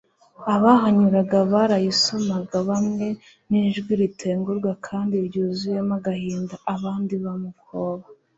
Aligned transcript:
Abahanyuraga 0.55 1.37
barayisomaga 1.51 2.57
bamwe 2.69 3.07
n'ijwi 3.49 3.91
ritengurwa 4.01 4.71
kandi 4.87 5.15
ryuzuyemo 5.27 5.93
agahinda, 5.99 6.55
abandi 6.73 7.15
bamukoba. 7.23 8.05